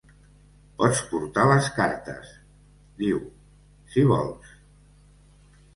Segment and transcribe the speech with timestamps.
[0.79, 2.33] "Pots portar les cartes",
[3.03, 3.23] diu,
[3.95, 4.59] "si vols".